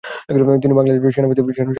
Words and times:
তিনি 0.63 0.73
বাংলাদেশ 0.73 1.01
সেনাবাহিনীতে 1.15 1.41
চাকুরী 1.41 1.53
করতেন। 1.53 1.67